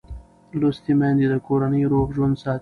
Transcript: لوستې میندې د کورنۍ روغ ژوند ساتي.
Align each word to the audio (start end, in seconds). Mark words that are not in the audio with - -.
لوستې 0.59 0.93
میندې 0.99 1.25
د 1.31 1.35
کورنۍ 1.47 1.83
روغ 1.91 2.07
ژوند 2.15 2.35
ساتي. 2.43 2.59